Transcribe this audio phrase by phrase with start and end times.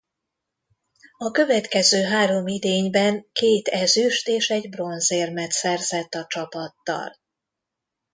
[1.17, 7.15] A következő három idényben két ezüst- és egy bronzérmet szerzett a csapattal.